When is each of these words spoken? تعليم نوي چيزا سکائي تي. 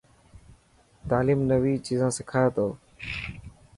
تعليم 1.09 1.39
نوي 1.51 1.73
چيزا 1.87 2.07
سکائي 2.17 2.49
تي. 2.55 2.67